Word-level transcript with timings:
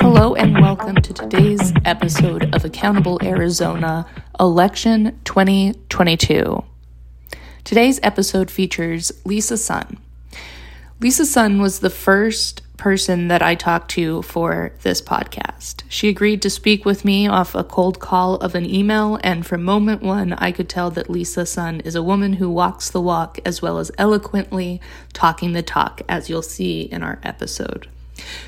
Hello, 0.00 0.34
and 0.34 0.58
welcome 0.62 0.94
to 0.96 1.12
today's 1.12 1.74
episode 1.84 2.54
of 2.54 2.64
Accountable 2.64 3.18
Arizona 3.22 4.06
Election 4.40 5.20
2022. 5.24 6.64
Today's 7.64 8.00
episode 8.02 8.50
features 8.50 9.12
Leezah 9.26 9.58
Sun. 9.58 9.98
Leezah 11.00 11.26
Sun 11.26 11.60
was 11.60 11.80
the 11.80 11.90
first 11.90 12.62
person 12.86 13.26
that 13.26 13.42
I 13.42 13.56
talked 13.56 13.90
to 13.90 14.22
for 14.22 14.70
this 14.82 15.02
podcast. 15.02 15.82
She 15.88 16.08
agreed 16.08 16.40
to 16.42 16.48
speak 16.48 16.84
with 16.84 17.04
me 17.04 17.26
off 17.26 17.52
a 17.56 17.64
cold 17.64 17.98
call 17.98 18.36
of 18.36 18.54
an 18.54 18.64
email, 18.64 19.18
and 19.24 19.44
from 19.44 19.64
moment 19.64 20.02
one, 20.02 20.34
I 20.34 20.52
could 20.52 20.68
tell 20.68 20.92
that 20.92 21.08
Leezah 21.08 21.48
Sun 21.48 21.80
is 21.80 21.96
a 21.96 22.02
woman 22.04 22.34
who 22.34 22.48
walks 22.48 22.88
the 22.88 23.00
walk 23.00 23.40
as 23.44 23.60
well 23.60 23.80
as 23.80 23.90
eloquently 23.98 24.80
talking 25.12 25.52
the 25.52 25.64
talk, 25.64 26.00
as 26.08 26.30
you'll 26.30 26.42
see 26.42 26.82
in 26.82 27.02
our 27.02 27.18
episode. 27.24 27.88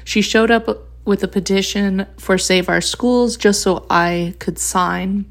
She 0.05 0.23
showed 0.23 0.53
up 0.53 0.87
with 1.05 1.25
a 1.25 1.29
petition 1.29 2.07
for 2.17 2.39
Save 2.39 2.69
Our 2.69 2.81
Schools 2.81 3.37
just 3.37 3.61
so 3.61 3.87
I 3.91 4.37
could 4.39 4.61
sign 4.61 5.27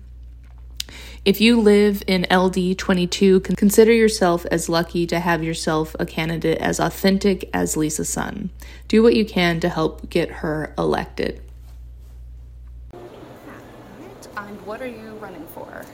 if 1.26 1.41
you 1.41 1.59
live 1.59 2.03
in 2.07 2.26
LD22, 2.31 3.57
consider 3.57 3.91
yourself 3.91 4.45
as 4.52 4.70
lucky 4.70 5.05
to 5.07 5.20
have 5.20 5.43
yourself 5.43 5.95
a 5.99 6.05
candidate 6.05 6.57
as 6.59 6.80
authentic 6.80 7.49
as 7.53 7.76
Leezah 7.76 8.05
Sun. 8.05 8.49
Do 8.88 9.03
what 9.03 9.16
you 9.16 9.26
can 9.26 9.59
to 9.59 9.70
help 9.70 10.09
get 10.09 10.30
her 10.30 10.73
elected. 10.77 11.41
And 14.38 14.66
what 14.66 14.81
are 14.81 14.88
you 14.88 15.12
running 15.20 15.45
for? 15.48 15.85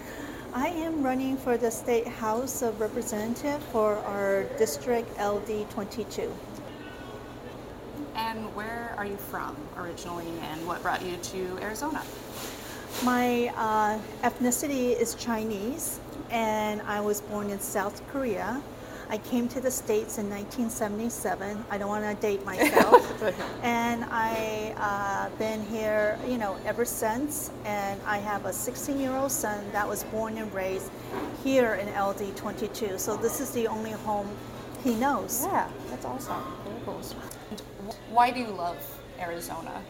I 0.53 0.67
am 0.67 1.01
running 1.01 1.37
for 1.37 1.57
the 1.57 1.71
State 1.71 2.07
House 2.07 2.61
of 2.61 2.79
Representative 2.79 3.63
for 3.71 3.95
our 3.99 4.43
district 4.59 5.17
LD22. 5.17 6.31
And 8.15 8.55
where 8.55 8.93
are 8.97 9.05
you 9.05 9.17
from 9.17 9.57
originally 9.75 10.27
and 10.41 10.67
what 10.67 10.83
brought 10.83 11.03
you 11.03 11.17
to 11.17 11.57
Arizona? 11.59 12.03
My 13.01 13.51
uh, 13.57 13.99
ethnicity 14.21 14.97
is 14.97 15.15
Chinese, 15.15 15.99
and 16.29 16.81
I 16.83 17.01
was 17.01 17.19
born 17.21 17.49
in 17.49 17.59
South 17.59 18.05
Korea. 18.11 18.61
I 19.09 19.17
came 19.17 19.49
to 19.49 19.59
the 19.59 19.69
States 19.69 20.17
in 20.19 20.29
1977. 20.29 21.65
I 21.69 21.77
don't 21.77 21.89
want 21.89 22.05
to 22.05 22.21
date 22.21 22.45
myself. 22.45 23.21
and 23.61 24.05
I 24.05 24.73
uh, 24.77 25.37
been 25.37 25.65
here, 25.65 26.17
you 26.27 26.37
know, 26.37 26.57
ever 26.65 26.85
since. 26.85 27.51
And 27.65 27.99
I 28.05 28.19
have 28.19 28.45
a 28.45 28.51
16-year-old 28.51 29.31
son 29.31 29.65
that 29.73 29.87
was 29.87 30.03
born 30.05 30.37
and 30.37 30.53
raised 30.53 30.89
here 31.43 31.73
in 31.75 31.89
LD 31.89 32.37
22. 32.37 32.97
So 32.97 33.17
this 33.17 33.41
is 33.41 33.51
the 33.51 33.67
only 33.67 33.91
home 33.91 34.29
he 34.83 34.95
knows. 34.95 35.43
Yeah, 35.45 35.67
that's 35.89 36.05
awesome. 36.05 36.41
Very 36.63 36.77
cool. 36.85 37.01
Why 38.09 38.31
do 38.31 38.39
you 38.39 38.47
love 38.47 38.77
Arizona? 39.19 39.81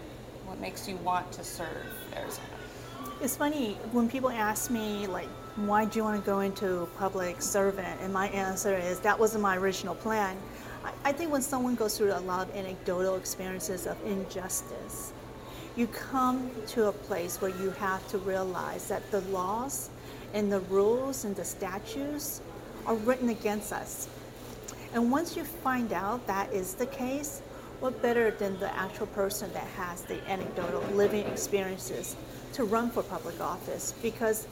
What 0.46 0.60
makes 0.60 0.88
you 0.88 0.96
want 0.98 1.32
to 1.34 1.44
serve 1.44 1.86
Arizona? 2.16 2.63
It's 3.24 3.38
funny 3.38 3.78
when 3.94 4.10
people 4.10 4.30
ask 4.30 4.70
me 4.70 5.08
like, 5.08 5.30
why 5.56 5.86
do 5.86 5.98
you 5.98 6.04
want 6.04 6.22
to 6.22 6.26
go 6.30 6.42
into 6.42 6.90
public 6.98 7.42
servant? 7.42 8.02
And 8.02 8.12
my 8.12 8.28
answer 8.28 8.76
is 8.76 9.00
that 9.00 9.18
wasn't 9.18 9.44
my 9.44 9.56
original 9.56 9.96
plan. 9.96 10.36
I, 10.84 10.92
I 11.06 11.12
think 11.14 11.32
when 11.32 11.42
someone 11.42 11.76
goes 11.76 11.98
through 11.98 12.12
a 12.12 12.20
lot 12.20 12.50
of 12.50 12.54
anecdotal 12.54 13.16
experiences 13.16 13.88
of 13.88 13.96
injustice, 14.06 15.14
you 15.78 15.88
come 15.88 16.52
to 16.68 16.88
a 16.88 16.92
place 16.92 17.40
where 17.40 17.52
you 17.62 17.70
have 17.70 18.06
to 18.10 18.18
realize 18.18 18.90
that 18.90 19.10
the 19.10 19.22
laws 19.22 19.90
and 20.34 20.52
the 20.52 20.60
rules 20.60 21.24
and 21.24 21.34
the 21.34 21.46
statutes 21.46 22.42
are 22.86 22.96
written 22.96 23.30
against 23.30 23.72
us. 23.72 24.10
And 24.94 25.10
once 25.10 25.38
you 25.38 25.46
find 25.46 25.94
out 25.94 26.28
that 26.28 26.52
is 26.52 26.74
the 26.74 26.88
case, 26.88 27.42
what 27.80 28.02
better 28.02 28.32
than 28.32 28.60
the 28.60 28.76
actual 28.76 29.08
person 29.08 29.50
that 29.54 29.68
has 29.78 30.02
the 30.02 30.20
anecdotal 30.30 30.82
living 30.92 31.26
experiences 31.28 32.18
to 32.54 32.64
run 32.64 32.90
for 32.90 33.04
public 33.04 33.40
office 33.42 33.94
because 34.02 34.48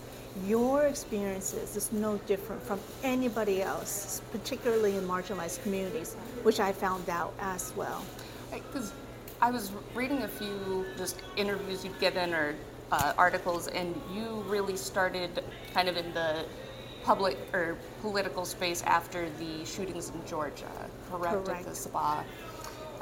your 0.48 0.84
experiences 0.84 1.76
is 1.76 1.92
no 1.92 2.18
different 2.20 2.62
from 2.64 2.80
anybody 3.04 3.62
else, 3.62 4.22
particularly 4.32 4.96
in 4.96 5.04
marginalized 5.08 5.62
communities, 5.64 6.16
which 6.44 6.60
I 6.60 6.72
found 6.72 7.10
out 7.10 7.34
as 7.40 7.74
well. 7.76 8.04
Because 8.52 8.94
I 9.42 9.52
was 9.52 9.72
reading 9.94 10.24
a 10.24 10.28
few 10.28 10.86
just 10.98 11.22
interviews 11.36 11.84
you'd 11.84 12.00
given 12.00 12.34
or 12.34 12.56
uh, 12.92 13.14
articles, 13.18 13.68
and 13.68 14.00
you 14.14 14.44
really 14.48 14.78
started 14.78 15.44
kind 15.74 15.90
of 15.90 15.98
in 15.98 16.14
the 16.14 16.46
public 17.04 17.38
or 17.54 17.78
political 18.02 18.46
space 18.46 18.84
after 18.84 19.30
the 19.40 19.66
shootings 19.66 20.10
in 20.10 20.26
Georgia, 20.28 20.70
correct? 21.10 21.46
Correct. 21.46 21.62
At 21.62 21.66
the 21.66 21.76
spa, 21.76 22.24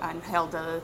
and 0.02 0.22
held 0.24 0.56
a, 0.56 0.82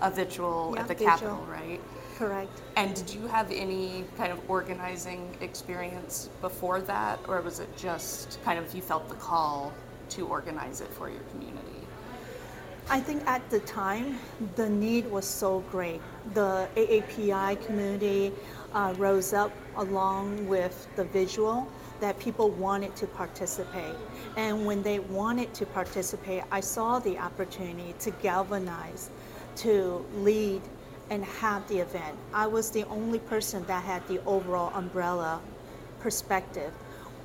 a 0.00 0.10
vigil 0.10 0.72
Yeah, 0.74 0.82
at 0.82 0.88
the 0.88 0.94
vigil. 0.94 1.08
Capitol, 1.10 1.46
right? 1.48 1.80
Correct. 2.20 2.60
And 2.76 2.94
did 2.94 3.14
you 3.14 3.26
have 3.28 3.50
any 3.50 4.04
kind 4.18 4.30
of 4.30 4.38
organizing 4.50 5.34
experience 5.40 6.28
before 6.42 6.82
that, 6.82 7.18
or 7.26 7.40
was 7.40 7.60
it 7.60 7.74
just 7.78 8.38
kind 8.44 8.58
of 8.58 8.74
you 8.74 8.82
felt 8.82 9.08
the 9.08 9.14
call 9.14 9.72
to 10.10 10.26
organize 10.26 10.82
it 10.82 10.88
for 10.88 11.08
your 11.08 11.22
community? 11.30 11.80
I 12.90 13.00
think 13.00 13.26
at 13.26 13.48
the 13.48 13.60
time, 13.60 14.18
the 14.56 14.68
need 14.68 15.10
was 15.10 15.26
so 15.26 15.60
great. 15.70 16.02
The 16.34 16.68
AAPI 16.76 17.64
community 17.64 18.32
uh, 18.74 18.92
rose 18.98 19.32
up 19.32 19.52
along 19.76 20.46
with 20.46 20.88
the 20.96 21.04
visual 21.04 21.66
that 22.00 22.18
people 22.18 22.50
wanted 22.50 22.94
to 22.96 23.06
participate. 23.06 23.96
And 24.36 24.66
when 24.66 24.82
they 24.82 24.98
wanted 24.98 25.54
to 25.54 25.64
participate, 25.64 26.42
I 26.52 26.60
saw 26.60 26.98
the 26.98 27.16
opportunity 27.16 27.94
to 28.00 28.10
galvanize, 28.10 29.08
to 29.56 30.04
lead, 30.16 30.60
and 31.10 31.24
have 31.24 31.66
the 31.68 31.78
event. 31.78 32.16
I 32.32 32.46
was 32.46 32.70
the 32.70 32.84
only 32.84 33.18
person 33.18 33.64
that 33.66 33.84
had 33.84 34.06
the 34.08 34.24
overall 34.24 34.72
umbrella 34.74 35.40
perspective. 36.00 36.72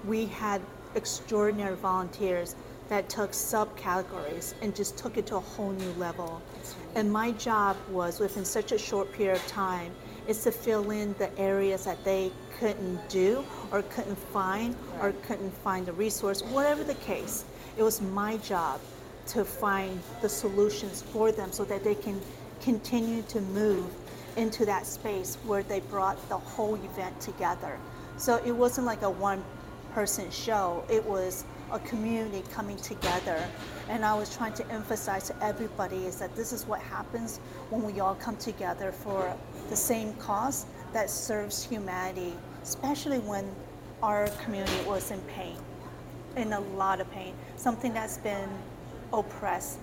We 0.05 0.25
had 0.25 0.61
extraordinary 0.95 1.75
volunteers 1.75 2.55
that 2.89 3.09
took 3.09 3.31
subcategories 3.31 4.53
and 4.61 4.75
just 4.75 4.97
took 4.97 5.17
it 5.17 5.25
to 5.27 5.37
a 5.37 5.39
whole 5.39 5.71
new 5.71 5.91
level. 5.93 6.41
And 6.95 7.11
my 7.11 7.31
job 7.31 7.77
was 7.89 8.19
within 8.19 8.45
such 8.45 8.71
a 8.71 8.77
short 8.77 9.11
period 9.13 9.37
of 9.37 9.47
time 9.47 9.91
is 10.27 10.43
to 10.43 10.51
fill 10.51 10.89
in 10.91 11.13
the 11.17 11.37
areas 11.39 11.85
that 11.85 12.03
they 12.03 12.31
couldn't 12.59 13.09
do 13.09 13.43
or 13.71 13.81
couldn't 13.83 14.17
find 14.17 14.75
or 15.01 15.11
couldn't 15.27 15.53
find 15.57 15.85
the 15.85 15.93
resource, 15.93 16.41
whatever 16.41 16.83
the 16.83 16.95
case. 16.95 17.45
It 17.77 17.83
was 17.83 18.01
my 18.01 18.37
job 18.37 18.79
to 19.27 19.43
find 19.43 19.99
the 20.21 20.29
solutions 20.29 21.01
for 21.01 21.31
them 21.31 21.51
so 21.51 21.63
that 21.65 21.83
they 21.83 21.95
can 21.95 22.21
continue 22.65 23.21
to 23.21 23.39
move 23.41 23.85
into 24.37 24.65
that 24.65 24.87
space 24.87 25.37
where 25.45 25.61
they 25.61 25.79
brought 25.81 26.17
the 26.29 26.37
whole 26.37 26.73
event 26.73 27.21
together. 27.21 27.77
So 28.17 28.41
it 28.43 28.51
wasn't 28.51 28.87
like 28.87 29.03
a 29.03 29.09
one 29.09 29.43
person 29.93 30.31
show, 30.31 30.83
it 30.89 31.05
was 31.05 31.45
a 31.71 31.77
community 31.79 32.43
coming 32.51 32.77
together. 32.77 33.47
And 33.87 34.03
I 34.03 34.15
was 34.15 34.35
trying 34.35 34.53
to 34.53 34.67
emphasize 34.71 35.27
to 35.27 35.43
everybody 35.43 36.07
is 36.07 36.17
that 36.17 36.35
this 36.35 36.51
is 36.51 36.65
what 36.65 36.81
happens 36.81 37.37
when 37.69 37.83
we 37.83 37.99
all 37.99 38.15
come 38.15 38.35
together 38.37 38.91
for 38.91 39.37
the 39.69 39.75
same 39.75 40.13
cause 40.15 40.65
that 40.91 41.11
serves 41.11 41.63
humanity, 41.63 42.33
especially 42.63 43.19
when 43.19 43.45
our 44.01 44.27
community 44.43 44.83
was 44.87 45.11
in 45.11 45.21
pain, 45.21 45.55
in 46.35 46.51
a 46.53 46.59
lot 46.59 46.99
of 46.99 47.09
pain, 47.11 47.35
something 47.57 47.93
that's 47.93 48.17
been 48.17 48.49
oppressed 49.13 49.77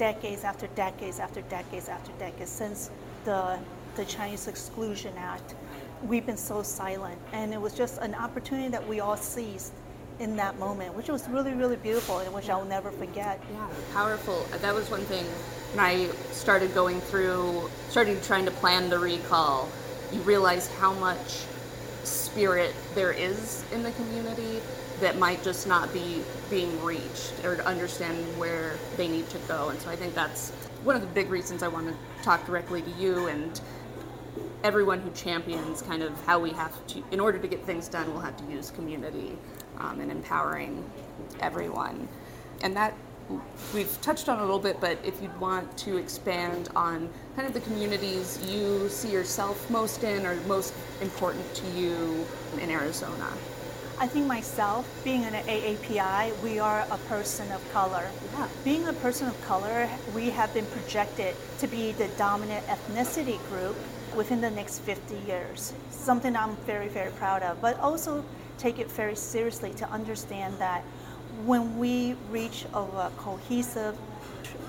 decades 0.00 0.44
after 0.44 0.66
decades 0.68 1.18
after 1.18 1.42
decades 1.42 1.90
after 1.90 2.10
decades 2.12 2.50
since 2.50 2.90
the 3.26 3.58
the 3.96 4.04
Chinese 4.06 4.48
Exclusion 4.48 5.12
Act. 5.18 5.54
We've 6.02 6.24
been 6.24 6.38
so 6.38 6.62
silent, 6.62 7.18
and 7.34 7.52
it 7.52 7.60
was 7.60 7.74
just 7.74 7.98
an 8.00 8.14
opportunity 8.14 8.68
that 8.68 8.88
we 8.88 9.00
all 9.00 9.18
seized 9.18 9.72
in 10.18 10.36
that 10.36 10.58
moment, 10.58 10.94
which 10.94 11.08
was 11.10 11.28
really, 11.28 11.52
really 11.52 11.76
beautiful, 11.76 12.20
and 12.20 12.32
which 12.32 12.48
I'll 12.48 12.64
never 12.64 12.90
forget. 12.90 13.42
Yeah, 13.52 13.68
powerful. 13.92 14.46
That 14.62 14.74
was 14.74 14.90
one 14.90 15.02
thing 15.02 15.26
when 15.74 15.84
I 15.84 16.06
started 16.30 16.72
going 16.72 17.00
through, 17.02 17.68
started 17.90 18.22
trying 18.22 18.46
to 18.46 18.52
plan 18.52 18.88
the 18.88 18.98
recall. 18.98 19.68
You 20.12 20.20
realize 20.20 20.66
how 20.80 20.94
much 20.94 21.44
spirit 22.30 22.74
there 22.94 23.12
is 23.12 23.64
in 23.72 23.82
the 23.82 23.90
community 23.92 24.60
that 25.00 25.18
might 25.18 25.42
just 25.42 25.66
not 25.66 25.92
be 25.92 26.22
being 26.48 26.82
reached 26.84 27.32
or 27.44 27.60
understanding 27.62 28.26
where 28.38 28.76
they 28.96 29.08
need 29.08 29.28
to 29.30 29.38
go. 29.48 29.70
And 29.70 29.80
so 29.80 29.90
I 29.90 29.96
think 29.96 30.14
that's 30.14 30.50
one 30.84 30.94
of 30.94 31.02
the 31.02 31.08
big 31.08 31.30
reasons 31.30 31.62
I 31.62 31.68
want 31.68 31.88
to 31.88 31.94
talk 32.22 32.46
directly 32.46 32.82
to 32.82 32.90
you 32.92 33.26
and 33.26 33.60
everyone 34.62 35.00
who 35.00 35.10
champions 35.10 35.82
kind 35.82 36.02
of 36.02 36.12
how 36.24 36.38
we 36.38 36.50
have 36.50 36.86
to, 36.88 37.02
in 37.10 37.18
order 37.18 37.38
to 37.38 37.48
get 37.48 37.64
things 37.64 37.88
done, 37.88 38.12
we'll 38.12 38.22
have 38.22 38.36
to 38.36 38.44
use 38.52 38.70
community 38.70 39.36
um, 39.78 40.00
and 40.00 40.10
empowering 40.10 40.88
everyone. 41.40 42.06
And 42.62 42.76
that 42.76 42.94
we've 43.74 44.00
touched 44.00 44.28
on 44.28 44.38
a 44.38 44.42
little 44.42 44.58
bit, 44.58 44.80
but 44.80 44.98
if 45.04 45.20
you'd 45.22 45.38
want 45.40 45.76
to 45.78 45.96
expand 45.96 46.68
on 46.74 47.08
kind 47.36 47.46
of 47.46 47.54
the 47.54 47.60
communities 47.60 48.38
you 48.46 48.88
see 48.88 49.10
yourself 49.10 49.70
most 49.70 50.02
in 50.04 50.26
or 50.26 50.34
most 50.46 50.74
important 51.00 51.54
to 51.54 51.66
you 51.70 52.26
in 52.60 52.70
Arizona. 52.70 53.28
I 53.98 54.06
think 54.06 54.26
myself, 54.26 54.88
being 55.04 55.24
an 55.26 55.34
AAPI, 55.34 56.42
we 56.42 56.58
are 56.58 56.86
a 56.90 56.96
person 57.06 57.52
of 57.52 57.60
color. 57.70 58.10
Yeah. 58.32 58.48
Being 58.64 58.88
a 58.88 58.94
person 58.94 59.28
of 59.28 59.38
color, 59.44 59.90
we 60.14 60.30
have 60.30 60.54
been 60.54 60.64
projected 60.66 61.36
to 61.58 61.66
be 61.66 61.92
the 61.92 62.08
dominant 62.16 62.66
ethnicity 62.66 63.38
group 63.50 63.76
within 64.16 64.40
the 64.40 64.50
next 64.50 64.78
50 64.78 65.16
years. 65.26 65.74
Something 65.90 66.34
I'm 66.34 66.56
very, 66.64 66.88
very 66.88 67.10
proud 67.12 67.42
of, 67.42 67.60
but 67.60 67.78
also 67.78 68.24
take 68.56 68.78
it 68.78 68.90
very 68.90 69.16
seriously 69.16 69.74
to 69.74 69.90
understand 69.90 70.58
that 70.58 70.82
when 71.46 71.78
we 71.78 72.14
reach 72.30 72.64
a 72.74 73.10
cohesive 73.16 73.96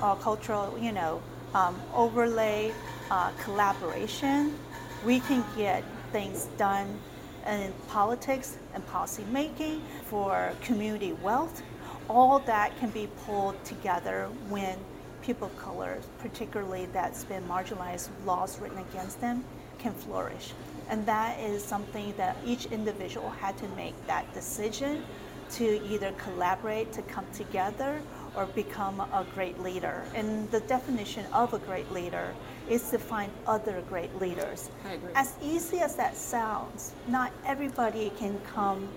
uh, 0.02 0.16
cultural, 0.16 0.78
you 0.80 0.92
know, 0.92 1.22
um, 1.54 1.80
overlay, 1.94 2.74
uh, 3.10 3.32
collaboration, 3.44 4.58
we 5.06 5.20
can 5.22 5.44
get 5.58 5.84
things 6.12 6.48
done 6.58 7.00
in 7.48 7.74
politics 7.88 8.58
and 8.74 8.86
policy 8.88 9.24
making 9.32 9.82
for 10.06 10.54
community 10.62 11.14
wealth. 11.14 11.62
All 12.08 12.40
that 12.40 12.78
can 12.80 12.90
be 12.90 13.08
pulled 13.26 13.62
together 13.64 14.30
when 14.50 14.78
people 15.22 15.48
of 15.48 15.58
color, 15.58 16.00
particularly 16.20 16.88
that's 16.94 17.24
been 17.24 17.44
marginalized, 17.48 18.10
laws 18.26 18.60
written 18.60 18.80
against 18.80 19.22
them, 19.22 19.44
can 19.78 19.94
flourish. 19.94 20.54
And 20.90 21.06
that 21.06 21.40
is 21.40 21.64
something 21.64 22.14
that 22.18 22.36
each 22.46 22.66
individual 22.68 23.30
had 23.30 23.58
to 23.60 23.68
make 23.70 23.96
that 24.08 24.32
decision 24.34 25.04
to 25.54 25.84
either 25.86 26.12
collaborate, 26.14 26.92
to 26.94 27.02
come 27.04 27.26
together, 27.34 28.02
or 28.36 28.46
become 28.48 29.00
a 29.00 29.26
great 29.36 29.60
leader. 29.60 30.04
And 30.16 30.50
the 30.52 30.62
definition 30.62 31.26
of 31.34 31.54
a 31.54 31.60
great 31.60 31.92
leader 31.92 32.34
is 32.70 32.90
to 32.92 32.98
find 32.98 33.32
other 33.46 33.84
great 33.90 34.16
leaders. 34.22 34.70
I 34.86 34.94
agree. 34.94 35.12
As 35.16 35.36
easy 35.42 35.80
as 35.80 35.96
that 35.96 36.16
sounds, 36.16 36.94
not 37.08 37.34
everybody 37.46 38.12
can 38.18 38.40
come 38.54 38.88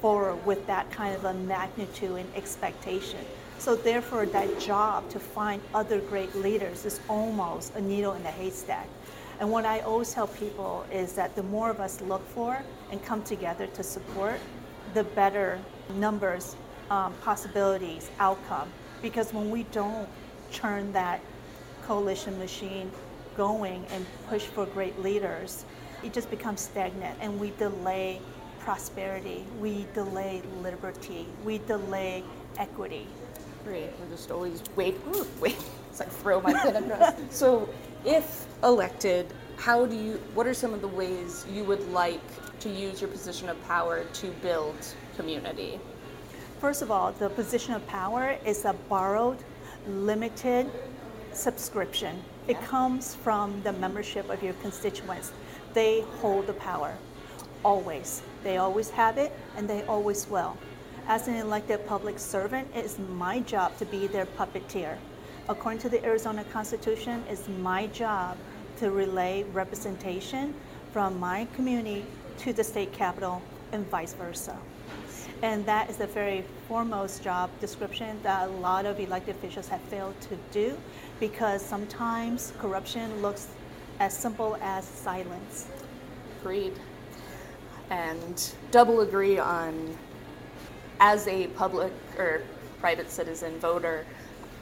forward 0.00 0.44
with 0.44 0.66
that 0.66 0.90
kind 0.90 1.14
of 1.14 1.24
a 1.24 1.34
magnitude 1.34 2.16
and 2.16 2.34
expectation. 2.34 3.20
So 3.58 3.76
therefore, 3.76 4.26
that 4.26 4.58
job 4.58 5.08
to 5.10 5.20
find 5.20 5.60
other 5.74 6.00
great 6.00 6.34
leaders 6.34 6.86
is 6.86 6.98
almost 7.08 7.74
a 7.74 7.80
needle 7.80 8.14
in 8.14 8.24
a 8.24 8.30
haystack. 8.30 8.88
And 9.38 9.50
what 9.50 9.64
I 9.64 9.80
always 9.80 10.12
tell 10.12 10.26
people 10.26 10.84
is 10.92 11.12
that 11.14 11.36
the 11.36 11.42
more 11.42 11.70
of 11.70 11.78
us 11.78 12.00
look 12.00 12.26
for 12.28 12.58
and 12.90 13.04
come 13.04 13.22
together 13.22 13.66
to 13.68 13.82
support, 13.82 14.40
the 14.94 15.04
better 15.04 15.58
numbers, 15.94 16.56
um, 16.90 17.12
possibilities, 17.22 18.10
outcome. 18.18 18.70
Because 19.02 19.32
when 19.32 19.50
we 19.50 19.64
don't 19.64 20.08
churn 20.50 20.92
that 20.92 21.20
coalition 21.86 22.38
machine 22.38 22.90
going 23.36 23.84
and 23.90 24.04
push 24.28 24.44
for 24.44 24.66
great 24.66 24.98
leaders, 25.00 25.64
it 26.02 26.12
just 26.12 26.30
becomes 26.30 26.60
stagnant 26.60 27.16
and 27.20 27.38
we 27.38 27.50
delay 27.58 28.20
prosperity, 28.60 29.44
we 29.60 29.86
delay 29.94 30.42
liberty, 30.62 31.26
we 31.44 31.58
delay 31.58 32.22
equity. 32.58 33.06
Great. 33.64 33.90
We're 33.98 34.14
just 34.16 34.30
always 34.30 34.62
wait, 34.76 34.96
wait. 35.40 35.56
It's 35.90 35.98
like 35.98 36.10
throw 36.10 36.40
my 36.40 36.52
pen 36.52 36.90
across. 36.90 37.14
So, 37.30 37.68
if 38.04 38.46
elected, 38.62 39.26
how 39.60 39.84
do 39.84 39.94
you? 39.94 40.14
What 40.32 40.46
are 40.46 40.54
some 40.54 40.72
of 40.72 40.80
the 40.80 40.88
ways 40.88 41.44
you 41.52 41.64
would 41.64 41.86
like 41.92 42.22
to 42.60 42.70
use 42.70 43.02
your 43.02 43.10
position 43.10 43.50
of 43.50 43.62
power 43.68 44.04
to 44.04 44.26
build 44.42 44.74
community? 45.16 45.78
First 46.60 46.80
of 46.80 46.90
all, 46.90 47.12
the 47.12 47.28
position 47.28 47.74
of 47.74 47.86
power 47.86 48.38
is 48.46 48.64
a 48.64 48.72
borrowed, 48.88 49.36
limited 49.86 50.70
subscription. 51.32 52.22
It 52.48 52.58
comes 52.62 53.14
from 53.14 53.60
the 53.62 53.72
membership 53.74 54.30
of 54.30 54.42
your 54.42 54.54
constituents. 54.54 55.32
They 55.74 56.00
hold 56.20 56.46
the 56.46 56.54
power, 56.54 56.96
always. 57.62 58.22
They 58.42 58.56
always 58.56 58.88
have 58.90 59.18
it, 59.18 59.30
and 59.58 59.68
they 59.68 59.82
always 59.82 60.26
will. 60.26 60.56
As 61.06 61.28
an 61.28 61.34
elected 61.34 61.86
public 61.86 62.18
servant, 62.18 62.66
it 62.74 62.86
is 62.86 62.98
my 62.98 63.40
job 63.40 63.76
to 63.76 63.84
be 63.84 64.06
their 64.06 64.24
puppeteer. 64.24 64.96
According 65.50 65.80
to 65.80 65.90
the 65.90 66.02
Arizona 66.02 66.44
Constitution, 66.44 67.22
it's 67.28 67.46
my 67.48 67.88
job 67.88 68.38
to 68.80 68.90
relay 68.90 69.42
representation 69.52 70.54
from 70.90 71.20
my 71.20 71.46
community 71.54 72.02
to 72.38 72.50
the 72.54 72.64
state 72.64 72.90
capital 72.94 73.42
and 73.72 73.86
vice 73.90 74.14
versa. 74.14 74.56
And 75.42 75.66
that 75.66 75.90
is 75.90 75.98
the 75.98 76.06
very 76.06 76.44
foremost 76.66 77.22
job 77.22 77.50
description 77.60 78.18
that 78.22 78.48
a 78.48 78.52
lot 78.52 78.86
of 78.86 78.98
elected 78.98 79.36
officials 79.36 79.68
have 79.68 79.82
failed 79.82 80.18
to 80.22 80.38
do 80.50 80.78
because 81.18 81.62
sometimes 81.62 82.54
corruption 82.58 83.20
looks 83.20 83.48
as 83.98 84.16
simple 84.16 84.56
as 84.62 84.86
silence. 84.86 85.66
Agreed. 86.40 86.72
And 87.90 88.50
double 88.70 89.00
agree 89.00 89.38
on 89.38 89.94
as 91.00 91.28
a 91.28 91.48
public 91.48 91.92
or 92.16 92.40
private 92.78 93.10
citizen 93.10 93.58
voter, 93.58 94.06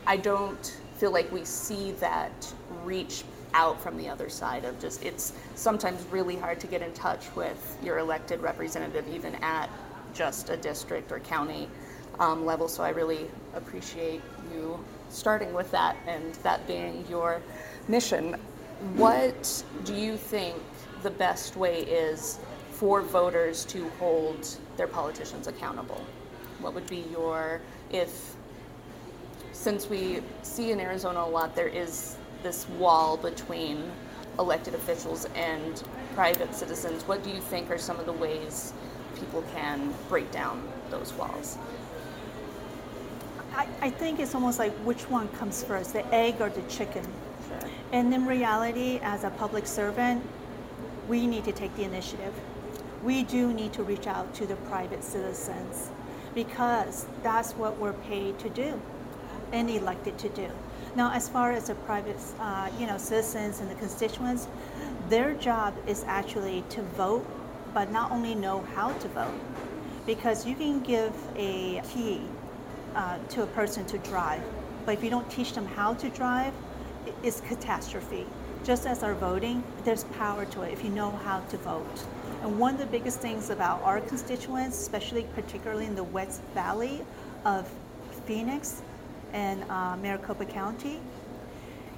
I 0.08 0.16
don't 0.16 0.76
feel 0.96 1.12
like 1.12 1.30
we 1.30 1.44
see 1.44 1.92
that 1.92 2.52
reach 2.84 3.22
out 3.54 3.80
from 3.80 3.96
the 3.96 4.08
other 4.08 4.28
side 4.28 4.64
of 4.64 4.78
just 4.80 5.02
it's 5.02 5.32
sometimes 5.54 6.04
really 6.10 6.36
hard 6.36 6.60
to 6.60 6.66
get 6.66 6.82
in 6.82 6.92
touch 6.92 7.34
with 7.34 7.78
your 7.82 7.98
elected 7.98 8.40
representative 8.40 9.06
even 9.08 9.34
at 9.36 9.70
just 10.14 10.50
a 10.50 10.56
district 10.56 11.12
or 11.12 11.20
county 11.20 11.68
um, 12.18 12.44
level. 12.44 12.68
So 12.68 12.82
i 12.82 12.90
really 12.90 13.30
appreciate 13.54 14.20
you 14.52 14.82
starting 15.08 15.52
with 15.52 15.70
that 15.70 15.96
and 16.06 16.34
that 16.36 16.66
being 16.66 17.04
your 17.08 17.40
mission. 17.86 18.36
What 18.94 19.62
do 19.84 19.94
you 19.94 20.16
think 20.16 20.56
the 21.02 21.10
best 21.10 21.56
way 21.56 21.80
is 21.82 22.38
for 22.70 23.02
voters 23.02 23.64
to 23.66 23.88
hold 23.98 24.56
their 24.76 24.86
politicians 24.86 25.46
accountable? 25.46 26.04
What 26.60 26.74
would 26.74 26.88
be 26.88 27.04
your 27.10 27.60
if 27.90 28.36
since 29.52 29.88
we 29.88 30.20
see 30.42 30.70
in 30.70 30.78
Arizona 30.78 31.20
a 31.20 31.28
lot, 31.28 31.56
there 31.56 31.68
is 31.68 32.16
this 32.42 32.68
wall 32.70 33.16
between 33.16 33.90
elected 34.38 34.74
officials 34.74 35.26
and 35.34 35.82
private 36.14 36.54
citizens. 36.54 37.02
What 37.06 37.22
do 37.22 37.30
you 37.30 37.40
think 37.40 37.70
are 37.70 37.78
some 37.78 37.98
of 37.98 38.06
the 38.06 38.12
ways 38.12 38.72
people 39.16 39.42
can 39.54 39.92
break 40.08 40.30
down 40.30 40.62
those 40.90 41.12
walls? 41.14 41.58
I, 43.54 43.66
I 43.80 43.90
think 43.90 44.20
it's 44.20 44.34
almost 44.34 44.58
like 44.58 44.72
which 44.78 45.10
one 45.10 45.28
comes 45.30 45.64
first, 45.64 45.92
the 45.92 46.06
egg 46.14 46.40
or 46.40 46.50
the 46.50 46.62
chicken. 46.62 47.04
Sure. 47.48 47.70
And 47.92 48.12
in 48.14 48.26
reality, 48.26 49.00
as 49.02 49.24
a 49.24 49.30
public 49.30 49.66
servant, 49.66 50.22
we 51.08 51.26
need 51.26 51.44
to 51.44 51.52
take 51.52 51.74
the 51.74 51.82
initiative. 51.82 52.34
We 53.02 53.22
do 53.24 53.52
need 53.52 53.72
to 53.72 53.82
reach 53.82 54.06
out 54.06 54.32
to 54.34 54.46
the 54.46 54.56
private 54.56 55.02
citizens 55.02 55.90
because 56.34 57.06
that's 57.22 57.52
what 57.52 57.78
we're 57.78 57.94
paid 57.94 58.38
to 58.40 58.50
do 58.50 58.80
and 59.52 59.70
elected 59.70 60.18
to 60.18 60.28
do. 60.28 60.48
Now, 60.96 61.12
as 61.12 61.28
far 61.28 61.52
as 61.52 61.68
the 61.68 61.74
private, 61.74 62.16
uh, 62.40 62.70
you 62.78 62.86
know, 62.86 62.98
citizens 62.98 63.60
and 63.60 63.70
the 63.70 63.74
constituents, 63.76 64.48
their 65.08 65.34
job 65.34 65.74
is 65.86 66.04
actually 66.06 66.64
to 66.70 66.82
vote, 66.82 67.26
but 67.72 67.90
not 67.92 68.10
only 68.10 68.34
know 68.34 68.62
how 68.74 68.92
to 68.92 69.08
vote, 69.08 69.40
because 70.06 70.46
you 70.46 70.54
can 70.54 70.80
give 70.80 71.12
a 71.36 71.80
key 71.88 72.22
uh, 72.94 73.18
to 73.28 73.42
a 73.42 73.46
person 73.48 73.84
to 73.86 73.98
drive, 73.98 74.42
but 74.84 74.96
if 74.96 75.04
you 75.04 75.10
don't 75.10 75.30
teach 75.30 75.52
them 75.52 75.66
how 75.66 75.94
to 75.94 76.08
drive, 76.10 76.52
it's 77.22 77.40
catastrophe. 77.42 78.26
Just 78.64 78.86
as 78.86 79.02
our 79.02 79.14
voting, 79.14 79.62
there's 79.84 80.04
power 80.04 80.44
to 80.46 80.62
it 80.62 80.72
if 80.72 80.82
you 80.82 80.90
know 80.90 81.10
how 81.10 81.40
to 81.40 81.56
vote. 81.58 82.04
And 82.42 82.58
one 82.58 82.74
of 82.74 82.80
the 82.80 82.86
biggest 82.86 83.20
things 83.20 83.50
about 83.50 83.82
our 83.82 84.00
constituents, 84.00 84.78
especially 84.78 85.26
particularly 85.34 85.86
in 85.86 85.94
the 85.94 86.04
West 86.04 86.42
Valley 86.54 87.02
of 87.44 87.70
Phoenix 88.26 88.82
and 89.32 89.62
uh, 89.70 89.96
Maricopa 89.96 90.44
County, 90.44 91.00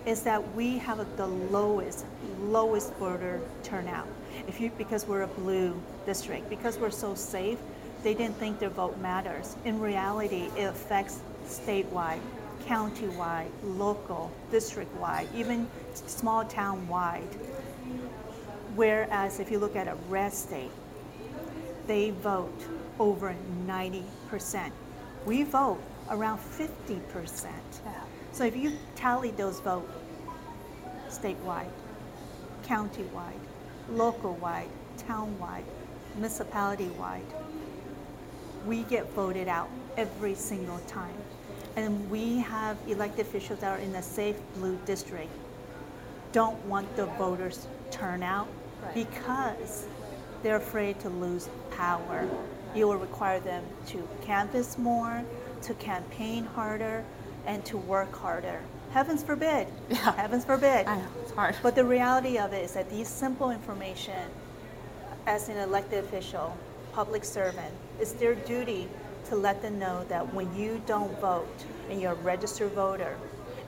is 0.07 0.23
that 0.23 0.55
we 0.55 0.79
have 0.79 0.99
the 1.17 1.27
lowest, 1.27 2.07
lowest 2.41 2.93
voter 2.95 3.41
turnout. 3.63 4.09
If 4.49 4.61
you, 4.61 4.71
because 4.79 5.07
we're 5.07 5.23
a 5.23 5.27
blue 5.27 5.81
district, 6.07 6.49
because 6.49 6.79
we're 6.79 6.91
so 6.91 7.15
safe, 7.15 7.59
they 8.03 8.15
didn't 8.15 8.37
think 8.37 8.59
their 8.59 8.71
vote 8.71 8.99
matters. 8.99 9.57
In 9.65 9.79
reality, 9.79 10.49
it 10.57 10.65
affects 10.65 11.21
statewide, 11.47 12.21
countywide, 12.67 13.51
local, 13.63 14.31
district-wide, 14.51 15.29
even 15.35 15.69
small 15.93 16.45
town-wide. 16.45 17.29
Whereas 18.75 19.41
if 19.41 19.51
you 19.51 19.59
look 19.59 19.77
at 19.77 19.89
a 19.89 19.97
red 20.09 20.33
state, 20.33 20.71
they 21.87 22.11
vote 22.11 22.63
over 22.99 23.35
90%. 23.67 24.71
We 25.27 25.43
vote 25.43 25.81
around 26.11 26.39
50%. 26.39 27.49
So 28.33 28.45
if 28.45 28.57
you 28.57 28.73
tally 28.97 29.31
those 29.33 29.61
votes 29.61 29.93
statewide, 31.09 31.71
countywide, 32.65 33.41
local-wide, 33.91 34.69
town-wide, 34.97 35.65
municipality-wide, 36.15 37.25
we 38.67 38.83
get 38.85 39.11
voted 39.13 39.49
out 39.49 39.69
every 39.97 40.35
single 40.35 40.79
time. 40.87 41.15
And 41.77 42.11
we 42.11 42.39
have 42.39 42.77
elected 42.87 43.27
officials 43.27 43.61
that 43.61 43.79
are 43.79 43.83
in 43.83 43.95
a 43.95 44.03
safe 44.03 44.37
blue 44.57 44.79
district 44.87 45.31
don't 46.33 46.65
want 46.67 46.95
the 46.97 47.07
voters 47.07 47.67
turnout 47.91 48.47
Right. 48.83 48.95
because 48.95 49.87
they're 50.43 50.57
afraid 50.57 51.01
to 51.01 51.09
lose 51.09 51.49
power. 51.77 52.29
You 52.75 52.87
will 52.87 52.97
require 52.97 53.41
them 53.41 53.65
to 53.89 54.09
canvass 54.23 54.79
more, 54.79 55.23
to 55.63 55.75
campaign 55.75 56.45
harder, 56.45 57.05
and 57.47 57.65
to 57.65 57.77
work 57.79 58.15
harder. 58.15 58.61
Heavens 58.93 59.23
forbid. 59.23 59.67
Yeah. 59.89 60.13
Heavens 60.17 60.45
forbid. 60.45 60.87
I 60.87 60.97
know, 60.97 61.07
it's 61.23 61.31
hard. 61.33 61.55
But 61.63 61.75
the 61.75 61.85
reality 61.85 62.39
of 62.39 62.53
it 62.53 62.65
is 62.65 62.73
that 62.75 62.91
these 62.91 63.09
simple 63.09 63.51
information, 63.51 64.29
as 65.27 65.49
an 65.49 65.57
elected 65.59 66.05
official, 66.05 66.57
public 66.93 67.25
servant, 67.25 67.73
it's 68.01 68.13
their 68.13 68.35
duty 68.35 68.89
to 69.29 69.37
let 69.37 69.63
them 69.63 69.79
know 69.79 70.05
that 70.09 70.35
when 70.35 70.53
you 70.57 70.83
don't 70.87 71.19
vote 71.21 71.65
and 71.89 72.01
you're 72.01 72.13
a 72.13 72.17
registered 72.17 72.73
voter 72.73 73.17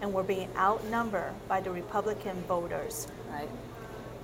and 0.00 0.12
we're 0.12 0.22
being 0.24 0.48
outnumbered 0.56 1.32
by 1.48 1.60
the 1.60 1.70
Republican 1.70 2.42
voters, 2.48 3.06
Right. 3.30 3.48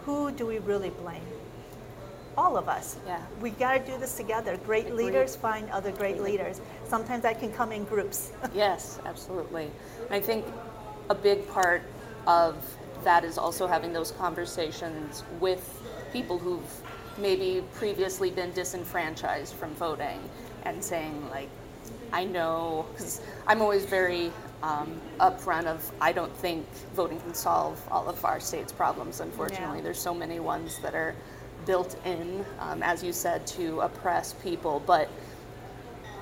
who 0.04 0.30
do 0.32 0.46
we 0.46 0.58
really 0.58 0.90
blame? 0.90 1.22
All 2.38 2.57
of 2.57 2.68
us. 2.68 2.97
Yeah. 3.04 3.21
We 3.40 3.50
got 3.50 3.85
to 3.85 3.92
do 3.92 3.99
this 3.99 4.16
together. 4.16 4.57
Great 4.59 4.87
Agreed. 4.87 5.07
leaders 5.07 5.35
find 5.35 5.68
other 5.71 5.90
great 5.90 6.23
leaders. 6.23 6.61
Sometimes 6.87 7.25
that 7.25 7.40
can 7.40 7.52
come 7.52 7.73
in 7.73 7.83
groups. 7.85 8.30
Yes, 8.54 9.00
absolutely. 9.04 9.68
And 10.07 10.14
I 10.14 10.21
think 10.21 10.47
a 11.11 11.16
big 11.16 11.49
part 11.49 11.83
of 12.28 12.54
that 13.02 13.25
is 13.25 13.38
also 13.38 13.66
having 13.66 13.92
those 13.92 14.12
conversations 14.12 15.25
with 15.40 15.83
people 16.12 16.38
who've 16.38 16.73
maybe 17.18 17.64
previously 17.75 18.30
been 18.30 18.52
disenfranchised 18.52 19.54
from 19.54 19.75
voting 19.75 20.21
and 20.62 20.83
saying, 20.83 21.28
like, 21.30 21.49
I 22.12 22.25
know, 22.25 22.87
because 22.92 23.21
I'm 23.49 23.61
always 23.61 23.85
very 23.85 24.30
um, 24.62 25.00
upfront 25.18 25.66
of 25.66 25.90
I 26.00 26.12
don't 26.12 26.35
think 26.37 26.64
voting 26.95 27.18
can 27.18 27.35
solve 27.35 27.83
all 27.90 28.09
of 28.09 28.25
our 28.25 28.38
state's 28.38 28.73
problems, 28.73 29.18
unfortunately. 29.18 29.78
Yeah. 29.78 29.85
There's 29.85 30.00
so 30.00 30.14
many 30.14 30.38
ones 30.38 30.78
that 30.83 30.95
are 30.95 31.16
built 31.66 31.96
in, 32.04 32.44
um, 32.60 32.82
as 32.82 33.02
you 33.02 33.12
said, 33.12 33.46
to 33.48 33.80
oppress 33.80 34.32
people. 34.34 34.82
But 34.86 35.08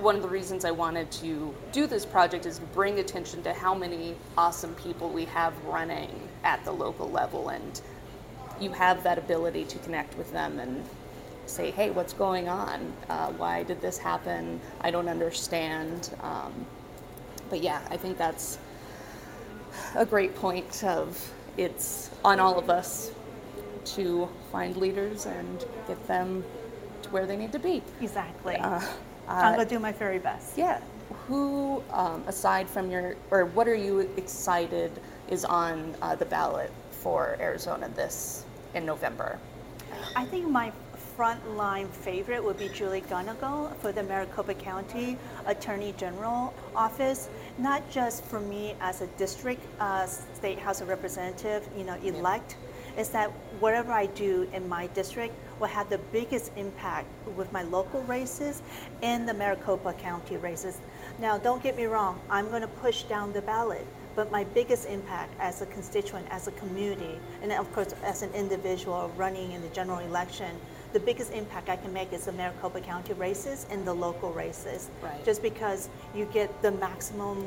one 0.00 0.16
of 0.16 0.22
the 0.22 0.28
reasons 0.28 0.64
I 0.64 0.72
wanted 0.72 1.10
to 1.12 1.54
do 1.72 1.86
this 1.86 2.04
project 2.04 2.44
is 2.46 2.58
bring 2.58 2.98
attention 2.98 3.42
to 3.44 3.52
how 3.52 3.74
many 3.74 4.14
awesome 4.36 4.74
people 4.74 5.08
we 5.08 5.24
have 5.26 5.52
running 5.64 6.10
at 6.44 6.64
the 6.64 6.72
local 6.72 7.10
level, 7.10 7.48
and 7.48 7.80
you 8.60 8.70
have 8.72 9.02
that 9.04 9.18
ability 9.18 9.64
to 9.64 9.78
connect 9.78 10.16
with 10.18 10.32
them 10.32 10.58
and 10.58 10.84
say, 11.46 11.70
"Hey, 11.70 11.90
what's 11.90 12.12
going 12.12 12.48
on? 12.48 12.92
Uh, 13.08 13.28
why 13.32 13.62
did 13.62 13.80
this 13.80 13.98
happen? 13.98 14.60
I 14.80 14.90
don't 14.90 15.08
understand." 15.08 16.10
Um, 16.22 16.66
but 17.48 17.62
yeah, 17.62 17.80
I 17.90 17.96
think 17.96 18.18
that's 18.18 18.58
a 19.94 20.04
great 20.04 20.34
point. 20.34 20.84
Of 20.84 21.32
it's 21.56 22.10
on 22.24 22.38
all 22.40 22.58
of 22.58 22.68
us 22.68 23.10
to 23.86 24.28
find 24.52 24.76
leaders 24.76 25.26
and 25.26 25.64
get 25.86 26.04
them 26.06 26.44
to 27.02 27.10
where 27.10 27.26
they 27.26 27.36
need 27.36 27.52
to 27.52 27.58
be. 27.58 27.82
exactly. 28.00 28.56
Uh, 28.56 28.80
I'm 29.28 29.52
uh, 29.52 29.56
going 29.56 29.68
to 29.68 29.74
do 29.74 29.78
my 29.78 29.92
very 29.92 30.18
best. 30.18 30.56
yeah. 30.56 30.80
Who, 31.26 31.82
um, 31.90 32.22
aside 32.26 32.68
from 32.68 32.90
your, 32.90 33.16
or 33.30 33.46
what 33.46 33.66
are 33.66 33.74
you 33.74 34.00
excited 34.16 34.92
is 35.28 35.44
on 35.44 35.94
uh, 36.02 36.14
the 36.14 36.24
ballot 36.24 36.70
for 36.90 37.36
Arizona 37.40 37.88
this 37.88 38.44
in 38.74 38.86
November? 38.86 39.38
I 40.14 40.24
think 40.24 40.48
my 40.48 40.72
frontline 41.16 41.88
favorite 41.88 42.44
would 42.44 42.58
be 42.58 42.68
Julie 42.68 43.00
Gunnigle 43.02 43.74
for 43.76 43.90
the 43.90 44.02
Maricopa 44.02 44.54
County 44.54 45.16
Attorney 45.46 45.94
General 45.96 46.52
office. 46.74 47.28
Not 47.58 47.88
just 47.90 48.24
for 48.24 48.40
me 48.40 48.74
as 48.80 49.00
a 49.00 49.06
district 49.18 49.62
uh, 49.80 50.06
state 50.06 50.58
House 50.58 50.80
of 50.80 50.88
Representative, 50.88 51.66
you 51.76 51.84
know, 51.84 51.96
elect, 52.04 52.56
is 52.96 53.10
that 53.10 53.30
whatever 53.60 53.92
I 53.92 54.06
do 54.06 54.48
in 54.52 54.68
my 54.68 54.86
district 54.88 55.34
will 55.60 55.68
have 55.68 55.88
the 55.88 55.98
biggest 56.12 56.52
impact 56.56 57.06
with 57.36 57.52
my 57.52 57.62
local 57.62 58.02
races 58.02 58.62
and 59.02 59.28
the 59.28 59.34
Maricopa 59.34 59.92
County 59.94 60.36
races. 60.36 60.78
Now, 61.18 61.38
don't 61.38 61.62
get 61.62 61.76
me 61.76 61.84
wrong, 61.84 62.20
I'm 62.28 62.48
going 62.48 62.62
to 62.62 62.68
push 62.68 63.04
down 63.04 63.32
the 63.32 63.42
ballot, 63.42 63.86
but 64.14 64.30
my 64.30 64.44
biggest 64.44 64.88
impact 64.88 65.34
as 65.40 65.62
a 65.62 65.66
constituent, 65.66 66.26
as 66.30 66.48
a 66.48 66.52
community, 66.52 67.18
and 67.42 67.52
of 67.52 67.70
course 67.72 67.94
as 68.02 68.22
an 68.22 68.32
individual 68.32 69.10
running 69.16 69.52
in 69.52 69.62
the 69.62 69.68
general 69.68 69.98
election, 69.98 70.58
the 70.92 71.00
biggest 71.00 71.32
impact 71.32 71.68
I 71.68 71.76
can 71.76 71.92
make 71.92 72.12
is 72.12 72.24
the 72.24 72.32
Maricopa 72.32 72.80
County 72.80 73.12
races 73.14 73.66
and 73.70 73.86
the 73.86 73.92
local 73.92 74.32
races. 74.32 74.88
Right. 75.02 75.22
Just 75.24 75.42
because 75.42 75.90
you 76.14 76.24
get 76.26 76.62
the 76.62 76.72
maximum 76.72 77.46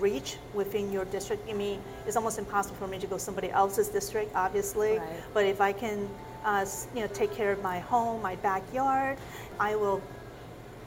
reach 0.00 0.36
within 0.54 0.92
your 0.92 1.04
district. 1.06 1.48
I 1.48 1.52
mean, 1.52 1.80
it's 2.06 2.16
almost 2.16 2.38
impossible 2.38 2.76
for 2.76 2.86
me 2.86 2.98
to 2.98 3.06
go 3.06 3.18
somebody 3.18 3.50
else's 3.50 3.88
district, 3.88 4.32
obviously. 4.34 4.98
Right. 4.98 5.08
But 5.32 5.44
if 5.46 5.60
I 5.60 5.72
can, 5.72 6.08
uh, 6.44 6.66
you 6.94 7.00
know, 7.00 7.06
take 7.08 7.32
care 7.32 7.52
of 7.52 7.62
my 7.62 7.78
home, 7.78 8.22
my 8.22 8.36
backyard, 8.36 9.18
I 9.58 9.76
will 9.76 10.02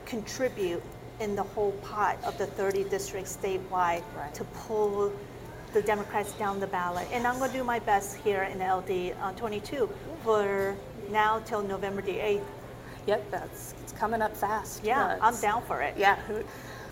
contribute 0.06 0.84
in 1.20 1.36
the 1.36 1.44
whole 1.44 1.72
pot 1.84 2.18
of 2.24 2.38
the 2.38 2.46
30 2.46 2.86
districts 2.86 3.38
statewide 3.42 4.04
Right. 4.16 4.34
to 4.34 4.44
pull 4.46 5.12
the 5.74 5.82
Democrats 5.82 6.32
down 6.34 6.60
the 6.60 6.68
ballot. 6.68 7.08
And 7.12 7.28
I'm 7.28 7.38
going 7.38 7.51
to 7.51 7.58
do 7.58 7.63
my 7.63 7.80
best 7.80 8.16
here 8.18 8.44
in 8.44 8.60
LD 8.60 9.13
uh, 9.22 9.32
22 9.34 9.89
for 10.24 10.75
now 11.12 11.39
till 11.46 11.62
November 11.62 12.01
the 12.01 12.13
8th. 12.13 12.42
Yep, 13.08 13.32
that's 13.32 13.74
it's 13.84 13.94
coming 13.94 14.22
up 14.22 14.36
fast. 14.36 14.84
Yeah, 14.84 15.18
I'm 15.22 15.36
down 15.42 15.63
for 15.63 15.82
it. 15.82 15.96
Yeah. 15.98 16.18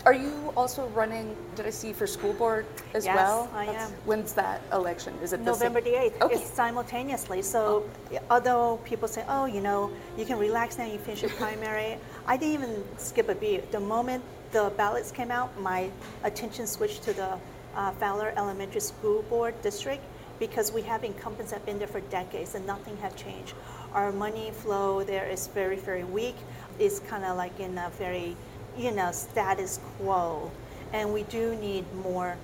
Are 0.08 0.14
you 0.14 0.54
also 0.56 0.88
running? 0.96 1.36
Did 1.56 1.66
I 1.66 1.70
see 1.70 1.92
for 1.92 2.08
school 2.08 2.32
board 2.32 2.66
as 2.94 3.04
Yes, 3.04 3.18
well? 3.18 3.50
I 3.54 3.66
That's- 3.66 3.92
am. 3.92 3.98
When's 4.06 4.32
that 4.34 4.62
election? 4.72 5.14
Is 5.22 5.34
it 5.34 5.42
November 5.42 5.82
the 5.82 5.96
8th. 5.98 6.22
Okay. 6.22 6.36
It's 6.36 6.50
simultaneously. 6.50 7.42
So, 7.42 7.84
although 8.32 8.80
people 8.86 9.10
say, 9.10 9.26
oh, 9.28 9.44
you 9.46 9.60
know, 9.60 9.92
you 10.18 10.24
can 10.26 10.40
relax 10.40 10.78
now, 10.78 10.86
you 10.86 10.98
finish 10.98 11.24
your 11.24 11.32
primary, 11.44 11.98
I 12.26 12.38
didn't 12.38 12.54
even 12.54 12.86
skip 12.98 13.28
a 13.28 13.36
beat. 13.36 13.70
The 13.74 13.82
moment 13.82 14.24
the 14.54 14.72
ballots 14.78 15.12
came 15.12 15.30
out, 15.30 15.50
my 15.60 15.90
attention 16.24 16.68
switched 16.68 17.04
to 17.04 17.12
the 17.12 17.38
uh, 17.76 17.92
Fowler 18.00 18.32
Elementary 18.38 18.80
School 18.80 19.24
Board 19.24 19.62
District 19.62 20.02
because 20.40 20.72
we 20.72 20.84
have 20.84 21.04
incumbents 21.04 21.52
that 21.52 21.58
have 21.58 21.66
been 21.66 21.80
there 21.80 21.88
for 21.96 22.00
decades 22.00 22.56
and 22.56 22.66
nothing 22.66 22.96
had 22.98 23.14
changed. 23.18 23.56
Our 23.94 24.14
money 24.14 24.52
flow 24.52 25.04
there 25.04 25.28
is 25.28 25.48
very, 25.48 25.76
very 25.76 26.06
weak. 26.06 26.38
It's 26.80 27.00
kind 27.00 27.26
of 27.26 27.36
like 27.36 27.60
in 27.60 27.78
a 27.78 27.90
very, 27.98 28.38
you 28.78 28.92
know, 28.92 29.12
status 29.12 29.80
quo. 29.98 30.52
And 30.94 31.14
we 31.14 31.24
do 31.24 31.56
need 31.56 31.86
more 31.96 32.38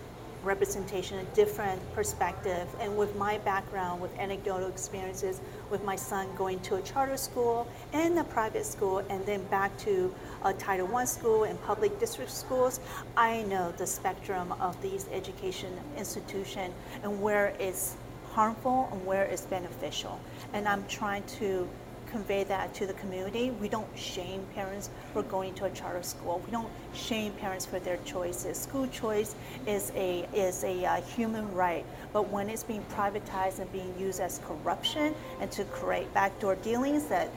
representation, 0.43 1.19
a 1.19 1.23
different 1.35 1.81
perspective. 1.93 2.67
And 2.79 2.97
with 2.97 3.15
my 3.15 3.37
background, 3.39 4.01
with 4.01 4.17
anecdotal 4.19 4.67
experiences, 4.67 5.39
with 5.69 5.83
my 5.83 5.95
son 5.95 6.27
going 6.35 6.59
to 6.61 6.75
a 6.75 6.81
charter 6.81 7.17
school 7.17 7.67
and 7.93 8.17
a 8.19 8.23
private 8.25 8.65
school, 8.65 8.99
and 9.09 9.25
then 9.25 9.43
back 9.45 9.75
to 9.79 10.13
a 10.43 10.53
Title 10.53 10.93
I 10.95 11.05
school 11.05 11.45
and 11.45 11.61
public 11.63 11.97
district 11.99 12.31
schools, 12.31 12.79
I 13.15 13.43
know 13.43 13.71
the 13.77 13.87
spectrum 13.87 14.51
of 14.53 14.81
these 14.81 15.07
education 15.13 15.71
institutions 15.97 16.73
and 17.03 17.21
where 17.21 17.55
it's 17.59 17.95
harmful 18.31 18.89
and 18.91 19.05
where 19.05 19.23
it's 19.23 19.43
beneficial. 19.43 20.19
And 20.53 20.67
I'm 20.67 20.85
trying 20.87 21.23
to 21.39 21.67
convey 22.13 22.43
that 22.43 22.73
to 22.75 22.85
the 22.85 22.93
community. 22.93 23.49
We 23.49 23.67
don't 23.67 23.87
shame 23.97 24.45
parents 24.53 24.91
for 25.11 25.23
going 25.23 25.55
to 25.55 25.65
a 25.65 25.69
charter 25.71 26.03
school. 26.03 26.41
We 26.45 26.51
don't 26.51 26.69
shame 26.93 27.33
parents 27.33 27.65
for 27.65 27.79
their 27.79 27.97
choices. 28.05 28.57
School 28.57 28.87
choice 28.87 29.35
is 29.65 29.91
a 29.95 30.27
is 30.31 30.63
a 30.63 30.85
uh, 30.85 31.01
human 31.01 31.51
right, 31.53 31.85
but 32.13 32.29
when 32.29 32.49
it's 32.49 32.63
being 32.63 32.85
privatized 32.95 33.59
and 33.59 33.71
being 33.71 33.93
used 33.99 34.21
as 34.21 34.39
corruption 34.45 35.15
and 35.41 35.51
to 35.51 35.65
create 35.65 36.13
backdoor 36.13 36.55
dealings 36.57 37.05
that 37.05 37.29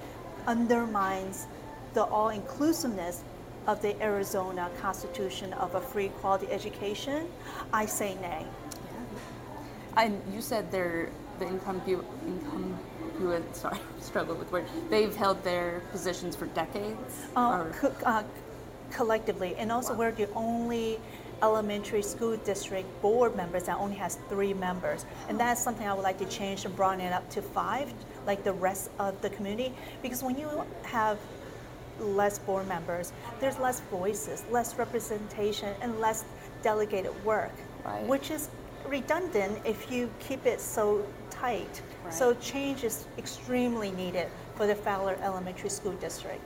undermines 0.46 1.46
the 1.94 2.04
all-inclusiveness 2.04 3.24
of 3.66 3.80
the 3.80 4.00
Arizona 4.02 4.70
Constitution 4.80 5.54
of 5.54 5.74
a 5.74 5.80
free 5.80 6.08
quality 6.20 6.46
education, 6.52 7.26
I 7.72 7.86
say 7.86 8.14
nay. 8.16 8.44
And 9.96 10.20
you 10.32 10.42
said 10.42 10.70
they're 10.70 11.08
the 11.38 11.46
incombu- 13.16 13.40
incongruent. 13.40 13.54
Sorry, 13.54 13.78
struggle 14.00 14.34
with 14.34 14.50
word. 14.52 14.66
They've 14.90 15.14
held 15.14 15.42
their 15.44 15.80
positions 15.92 16.36
for 16.36 16.46
decades. 16.46 17.26
Uh, 17.36 17.64
or- 17.64 17.74
co- 17.78 17.94
uh, 18.04 18.22
collectively, 18.90 19.54
and 19.56 19.72
also 19.72 19.94
we're 19.94 20.12
the 20.12 20.28
only 20.34 20.98
elementary 21.42 22.00
school 22.02 22.36
district 22.38 22.88
board 23.02 23.36
members 23.36 23.64
that 23.64 23.76
only 23.76 23.96
has 23.96 24.16
three 24.28 24.54
members, 24.54 25.04
and 25.28 25.38
that's 25.38 25.62
something 25.62 25.86
I 25.86 25.92
would 25.92 26.02
like 26.04 26.18
to 26.18 26.24
change 26.26 26.64
and 26.64 26.74
broaden 26.74 27.00
it 27.00 27.12
up 27.12 27.28
to 27.30 27.42
five, 27.42 27.92
like 28.26 28.42
the 28.44 28.52
rest 28.54 28.90
of 28.98 29.20
the 29.20 29.28
community, 29.30 29.74
because 30.02 30.22
when 30.22 30.38
you 30.38 30.48
have 30.84 31.18
less 32.00 32.38
board 32.38 32.66
members, 32.68 33.12
there's 33.40 33.58
less 33.58 33.80
voices, 33.90 34.44
less 34.50 34.76
representation, 34.78 35.74
and 35.82 35.98
less 36.00 36.24
delegated 36.62 37.12
work, 37.24 37.52
Right. 37.84 38.06
which 38.06 38.30
is 38.30 38.48
redundant 38.86 39.58
if 39.64 39.90
you 39.90 40.08
keep 40.20 40.46
it 40.46 40.60
so 40.60 41.04
tight. 41.40 41.82
So 42.10 42.34
change 42.34 42.84
is 42.84 43.06
extremely 43.18 43.90
needed 43.92 44.28
for 44.54 44.66
the 44.66 44.74
Fowler 44.74 45.18
Elementary 45.22 45.70
School 45.70 45.92
District. 45.92 46.44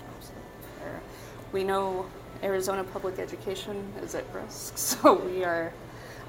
We 1.53 1.65
know 1.65 2.07
Arizona 2.43 2.85
public 2.85 3.19
education 3.19 3.93
is 4.03 4.15
at 4.15 4.25
risk, 4.33 4.79
so 4.79 5.15
we 5.15 5.45
are. 5.45 5.73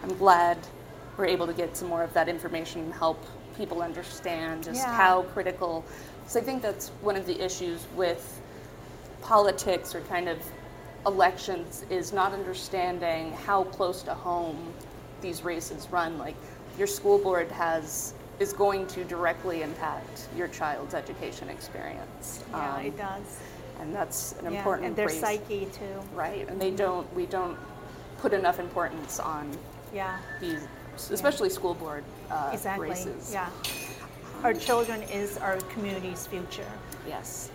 I'm 0.04 0.18
glad 0.18 0.58
we're 1.18 1.26
able 1.28 1.46
to 1.46 1.54
get 1.54 1.78
some 1.78 1.88
more 1.88 2.02
of 2.04 2.14
that 2.14 2.28
information 2.28 2.82
and 2.82 2.94
help 2.94 3.24
people 3.56 3.82
understand 3.84 4.64
just 4.64 4.80
Yeah. 4.80 4.96
how 4.96 5.24
critical. 5.34 5.86
Because 6.22 6.38
I 6.38 6.42
think 6.42 6.62
that's 6.64 6.90
one 7.02 7.16
of 7.16 7.26
the 7.28 7.40
issues 7.40 7.86
with 7.96 8.42
politics 9.22 9.94
or 9.94 10.02
kind 10.02 10.28
of 10.28 10.40
elections 11.06 11.86
is 11.90 12.12
not 12.14 12.34
understanding 12.34 13.34
how 13.46 13.64
close 13.66 14.02
to 14.04 14.14
home 14.14 14.74
these 15.22 15.44
races 15.44 15.88
run. 15.92 16.18
Like 16.18 16.36
your 16.78 16.88
school 16.88 17.20
board 17.20 17.52
has 17.52 18.14
is 18.42 18.54
going 18.54 18.88
to 18.88 19.04
directly 19.04 19.62
impact 19.62 20.28
your 20.36 20.48
child's 20.48 20.96
education 20.96 21.48
experience. 21.48 22.44
Yeah, 22.50 22.76
um, 22.76 22.86
it 22.86 22.98
does. 22.98 23.40
And 23.80 23.94
that's 23.94 24.34
an 24.40 24.52
yeah, 24.52 24.58
important 24.58 24.88
and 24.88 24.96
their 24.96 25.10
psyche 25.10 25.68
too. 25.72 26.02
Right, 26.14 26.50
and 26.50 26.60
they 26.60 26.72
don't. 26.72 27.12
We 27.14 27.28
don't 27.28 27.58
put 28.18 28.34
enough 28.34 28.60
importance 28.60 29.20
on. 29.20 29.56
Yeah. 29.94 30.18
These, 30.40 30.68
especially 31.12 31.50
yeah. 31.50 31.56
school 31.56 31.76
board 31.76 32.04
uh, 32.32 32.50
exactly. 32.52 32.90
races. 32.90 33.32
Yeah. 33.32 33.50
Our 34.44 34.54
children 34.54 35.04
is 35.04 35.38
our 35.38 35.58
community's 35.74 36.26
future. 36.26 36.72
Yes. 37.08 37.52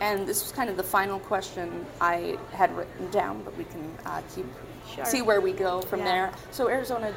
And 0.00 0.26
this 0.26 0.42
was 0.42 0.52
kind 0.52 0.68
of 0.68 0.76
the 0.76 0.82
final 0.82 1.18
question 1.20 1.86
I 2.02 2.36
had 2.52 2.76
written 2.76 3.10
down, 3.10 3.42
but 3.42 3.56
we 3.56 3.64
can 3.64 3.96
uh, 4.04 4.20
keep 4.34 4.44
sure. 4.94 5.06
see 5.06 5.22
where 5.22 5.40
we 5.40 5.52
go 5.52 5.80
from 5.80 6.00
yeah. 6.00 6.04
there. 6.04 6.32
So 6.50 6.68
Arizona 6.68 7.14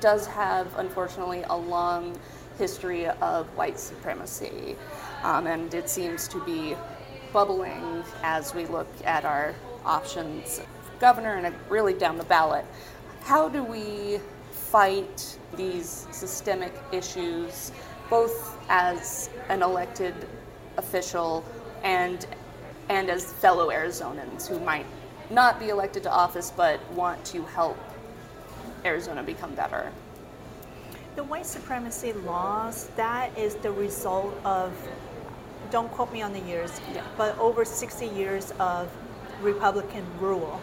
does 0.00 0.26
have, 0.26 0.76
unfortunately, 0.78 1.42
a 1.48 1.56
long 1.56 2.18
history 2.58 3.06
of 3.06 3.46
white 3.56 3.78
supremacy, 3.78 4.76
um, 5.22 5.46
and 5.46 5.72
it 5.74 5.88
seems 5.88 6.28
to 6.28 6.44
be 6.44 6.76
bubbling 7.32 8.04
as 8.22 8.54
we 8.54 8.66
look 8.66 8.88
at 9.04 9.24
our 9.24 9.54
options 9.84 10.60
governor 11.00 11.34
and 11.36 11.54
really 11.70 11.94
down 11.94 12.18
the 12.18 12.24
ballot. 12.24 12.64
How 13.22 13.48
do 13.48 13.62
we 13.62 14.20
fight 14.50 15.38
these 15.56 16.06
systemic 16.10 16.72
issues, 16.92 17.72
both 18.08 18.56
as 18.68 19.30
an 19.48 19.62
elected 19.62 20.14
official 20.76 21.44
and 21.82 22.26
and 22.88 23.08
as 23.08 23.32
fellow 23.34 23.70
Arizonans 23.70 24.48
who 24.48 24.58
might 24.60 24.86
not 25.30 25.60
be 25.60 25.68
elected 25.68 26.02
to 26.02 26.10
office 26.10 26.52
but 26.56 26.80
want 26.92 27.24
to 27.24 27.42
help 27.42 27.78
Arizona 28.84 29.22
become 29.22 29.54
better. 29.54 29.92
The 31.16 31.24
white 31.24 31.46
supremacy 31.46 32.12
laws, 32.12 32.88
that 32.96 33.36
is 33.36 33.54
the 33.56 33.70
result 33.70 34.34
of, 34.44 34.72
don't 35.70 35.90
quote 35.90 36.12
me 36.12 36.22
on 36.22 36.32
the 36.32 36.40
years, 36.40 36.80
yeah. 36.94 37.04
but 37.16 37.38
over 37.38 37.64
60 37.64 38.06
years 38.06 38.52
of 38.58 38.88
Republican 39.42 40.04
rule. 40.20 40.60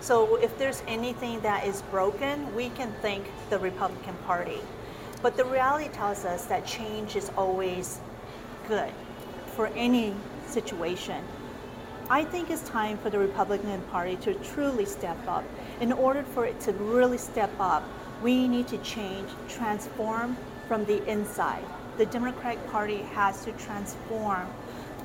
So 0.00 0.36
if 0.36 0.56
there's 0.58 0.82
anything 0.86 1.40
that 1.40 1.66
is 1.66 1.82
broken, 1.90 2.54
we 2.54 2.70
can 2.70 2.92
thank 3.02 3.26
the 3.50 3.58
Republican 3.58 4.14
Party. 4.26 4.60
But 5.22 5.36
the 5.36 5.44
reality 5.44 5.88
tells 5.88 6.24
us 6.24 6.44
that 6.46 6.64
change 6.64 7.16
is 7.16 7.30
always 7.36 7.98
good 8.68 8.92
for 9.56 9.66
any 9.68 10.14
situation. 10.46 11.24
I 12.10 12.24
think 12.24 12.48
it's 12.48 12.62
time 12.62 12.96
for 12.96 13.10
the 13.10 13.18
Republican 13.18 13.82
Party 13.90 14.16
to 14.16 14.32
truly 14.36 14.86
step 14.86 15.18
up. 15.28 15.44
In 15.82 15.92
order 15.92 16.22
for 16.22 16.46
it 16.46 16.58
to 16.60 16.72
really 16.72 17.18
step 17.18 17.50
up, 17.60 17.84
we 18.22 18.48
need 18.48 18.66
to 18.68 18.78
change, 18.78 19.28
transform 19.46 20.34
from 20.66 20.86
the 20.86 21.06
inside. 21.06 21.62
The 21.98 22.06
Democratic 22.06 22.66
Party 22.70 23.02
has 23.12 23.44
to 23.44 23.52
transform 23.52 24.46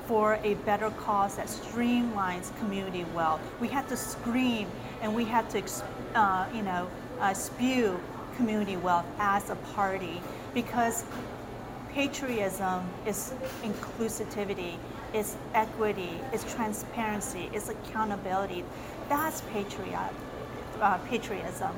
for 0.06 0.40
a 0.44 0.54
better 0.66 0.92
cause 0.92 1.36
that 1.36 1.48
streamlines 1.48 2.58
community 2.60 3.04
wealth. 3.14 3.42
We 3.60 3.68
have 3.68 3.90
to 3.90 3.98
scream 3.98 4.70
and 5.02 5.14
we 5.14 5.26
have 5.26 5.50
to, 5.50 5.62
uh, 6.16 6.48
you 6.54 6.62
know, 6.62 6.88
uh, 7.20 7.34
spew 7.34 8.00
community 8.38 8.78
wealth 8.78 9.06
as 9.20 9.50
a 9.50 9.56
party 9.76 10.22
because 10.54 11.04
patriotism 11.94 12.90
is 13.06 13.34
inclusivity 13.62 14.78
it's 15.14 15.38
equity, 15.54 16.20
it's 16.32 16.52
transparency, 16.54 17.50
it's 17.54 17.70
accountability. 17.70 18.64
That's 19.10 19.42
patriot, 19.42 20.12
uh, 20.82 20.98
patriotism. 21.10 21.72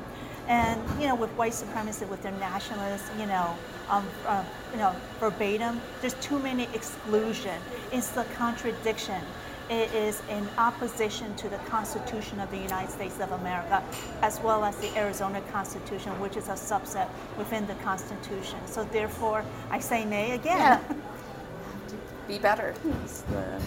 And 0.47 0.79
you 1.01 1.07
know, 1.07 1.15
with 1.15 1.31
white 1.31 1.53
supremacy, 1.53 2.05
with 2.05 2.21
their 2.21 2.31
nationalists, 2.33 3.09
you 3.19 3.25
know, 3.25 3.55
um, 3.89 4.07
uh, 4.27 4.43
you 4.71 4.77
know, 4.77 4.95
verbatim, 5.19 5.81
there's 6.01 6.13
too 6.15 6.39
many 6.39 6.63
exclusion. 6.73 7.59
It's 7.91 8.09
the 8.09 8.23
contradiction. 8.35 9.21
It 9.67 9.91
is 9.95 10.21
in 10.29 10.47
opposition 10.59 11.35
to 11.37 11.49
the 11.49 11.57
Constitution 11.57 12.39
of 12.39 12.51
the 12.51 12.57
United 12.57 12.91
States 12.91 13.19
of 13.19 13.31
America, 13.31 13.83
as 14.21 14.39
well 14.41 14.63
as 14.63 14.75
the 14.77 14.95
Arizona 14.95 15.41
Constitution, 15.51 16.11
which 16.19 16.37
is 16.37 16.49
a 16.49 16.53
subset 16.53 17.09
within 17.35 17.65
the 17.65 17.73
Constitution. 17.75 18.59
So 18.67 18.83
therefore, 18.83 19.43
I 19.71 19.79
say 19.79 20.05
nay 20.05 20.31
again. 20.31 20.57
Yeah. 20.57 20.79
be 22.27 22.39
better. 22.39 22.73
The, 23.31 23.61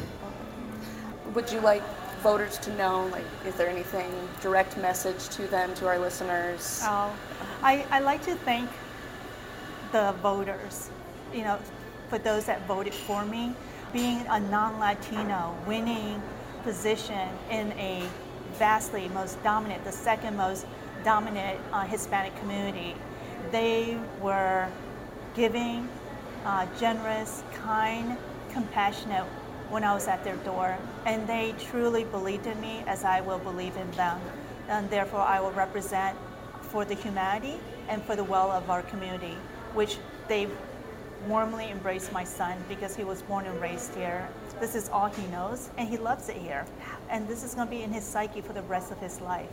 would 1.34 1.50
you 1.50 1.60
like 1.60 1.82
voters 2.22 2.58
to 2.58 2.74
know, 2.76 3.06
like, 3.12 3.24
is 3.46 3.54
there 3.54 3.68
anything 3.68 4.10
direct 4.40 4.76
message 4.78 5.28
to 5.36 5.46
them, 5.46 5.74
to 5.74 5.86
our 5.86 5.98
listeners? 5.98 6.80
Oh, 6.84 7.14
I, 7.62 7.86
I 7.90 8.00
like 8.00 8.22
to 8.24 8.34
thank 8.34 8.68
the 9.92 10.12
voters, 10.22 10.90
you 11.32 11.42
know, 11.42 11.58
for 12.08 12.18
those 12.18 12.44
that 12.46 12.66
voted 12.66 12.94
for 12.94 13.24
me. 13.24 13.54
Being 13.92 14.26
a 14.28 14.40
non-Latino, 14.40 15.56
winning 15.66 16.20
position 16.62 17.28
in 17.50 17.72
a 17.72 18.02
vastly 18.54 19.08
most 19.14 19.42
dominant, 19.42 19.84
the 19.84 19.92
second 19.92 20.36
most 20.36 20.66
dominant 21.04 21.58
uh, 21.72 21.84
Hispanic 21.84 22.38
community, 22.40 22.94
they 23.50 23.96
were 24.20 24.68
giving, 25.34 25.88
uh, 26.44 26.66
generous, 26.78 27.42
kind, 27.64 28.18
compassionate 28.52 29.24
when 29.70 29.84
I 29.84 29.94
was 29.94 30.08
at 30.08 30.24
their 30.24 30.36
door, 30.36 30.76
and 31.04 31.26
they 31.26 31.54
truly 31.58 32.04
believed 32.04 32.46
in 32.46 32.60
me 32.60 32.82
as 32.86 33.04
I 33.04 33.20
will 33.20 33.38
believe 33.38 33.76
in 33.76 33.90
them. 33.92 34.20
And 34.68 34.88
therefore, 34.90 35.20
I 35.20 35.40
will 35.40 35.52
represent 35.52 36.16
for 36.62 36.84
the 36.84 36.94
humanity 36.94 37.58
and 37.88 38.02
for 38.02 38.16
the 38.16 38.24
well 38.24 38.50
of 38.50 38.70
our 38.70 38.82
community, 38.82 39.36
which 39.74 39.98
they 40.28 40.48
warmly 41.26 41.70
embraced 41.70 42.12
my 42.12 42.24
son 42.24 42.56
because 42.68 42.94
he 42.94 43.04
was 43.04 43.22
born 43.22 43.46
and 43.46 43.60
raised 43.60 43.94
here. 43.94 44.28
This 44.60 44.74
is 44.74 44.88
all 44.88 45.08
he 45.08 45.26
knows, 45.28 45.70
and 45.76 45.88
he 45.88 45.96
loves 45.96 46.28
it 46.28 46.36
here. 46.36 46.64
And 47.10 47.26
this 47.28 47.44
is 47.44 47.54
going 47.54 47.68
to 47.68 47.70
be 47.70 47.82
in 47.82 47.92
his 47.92 48.04
psyche 48.04 48.40
for 48.40 48.52
the 48.52 48.62
rest 48.62 48.92
of 48.92 48.98
his 48.98 49.20
life. 49.20 49.48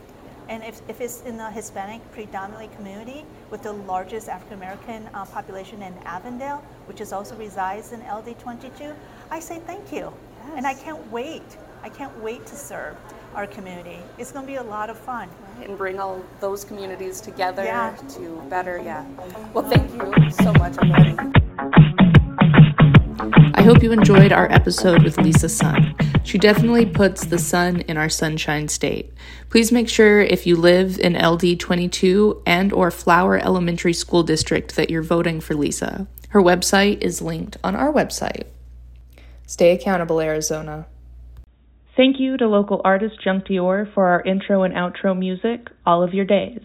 And 0.48 0.62
if, 0.62 0.80
if 0.88 1.00
it's 1.00 1.22
in 1.22 1.36
the 1.36 1.50
Hispanic 1.50 2.00
predominantly 2.12 2.68
community 2.76 3.24
with 3.50 3.62
the 3.62 3.72
largest 3.72 4.28
African 4.28 4.58
American 4.58 5.08
uh, 5.12 5.24
population 5.24 5.82
in 5.82 5.92
Avondale, 6.04 6.62
which 6.86 7.00
is 7.00 7.12
also 7.12 7.34
resides 7.36 7.92
in 7.92 8.00
LD 8.00 8.38
22, 8.38 8.92
I 9.30 9.40
say 9.40 9.60
thank 9.66 9.92
you. 9.92 10.12
Yes. 10.46 10.52
And 10.56 10.66
I 10.66 10.74
can't 10.74 11.10
wait. 11.10 11.56
I 11.82 11.88
can't 11.88 12.16
wait 12.22 12.46
to 12.46 12.56
serve 12.56 12.96
our 13.34 13.46
community. 13.46 13.98
It's 14.18 14.32
going 14.32 14.46
to 14.46 14.50
be 14.50 14.56
a 14.56 14.62
lot 14.62 14.88
of 14.88 14.98
fun. 14.98 15.28
And 15.62 15.76
bring 15.76 16.00
all 16.00 16.22
those 16.40 16.64
communities 16.64 17.20
together 17.20 17.64
yeah. 17.64 17.96
to 18.10 18.42
better, 18.48 18.80
yeah. 18.82 19.04
Well, 19.52 19.68
thank 19.68 19.92
you 19.92 20.30
so 20.30 20.52
much, 20.54 21.82
hope 23.66 23.82
you 23.82 23.90
enjoyed 23.90 24.30
our 24.30 24.48
episode 24.52 25.02
with 25.02 25.16
Leezah 25.16 25.50
Sun. 25.50 25.92
She 26.22 26.38
definitely 26.38 26.86
puts 26.86 27.26
the 27.26 27.36
sun 27.36 27.80
in 27.88 27.96
our 27.96 28.08
sunshine 28.08 28.68
state. 28.68 29.12
Please 29.50 29.72
make 29.72 29.88
sure 29.88 30.20
if 30.20 30.46
you 30.46 30.54
live 30.54 31.00
in 31.00 31.16
LD 31.16 31.58
22 31.58 32.44
and 32.46 32.72
or 32.72 32.92
Fowler 32.92 33.38
Elementary 33.38 33.92
School 33.92 34.22
District 34.22 34.76
that 34.76 34.88
you're 34.88 35.02
voting 35.02 35.40
for 35.40 35.54
Leezah. 35.54 36.06
Her 36.28 36.40
website 36.40 37.02
is 37.02 37.20
linked 37.20 37.56
on 37.64 37.74
our 37.74 37.92
website. 37.92 38.44
Stay 39.48 39.72
accountable, 39.72 40.20
Arizona. 40.20 40.86
Thank 41.96 42.20
you 42.20 42.36
to 42.36 42.46
local 42.46 42.80
artist 42.84 43.16
Junk 43.24 43.46
Dior 43.48 43.92
for 43.92 44.06
our 44.06 44.22
intro 44.22 44.62
and 44.62 44.74
outro 44.74 45.18
music, 45.18 45.70
All 45.84 46.04
of 46.04 46.14
Your 46.14 46.24
Days. 46.24 46.62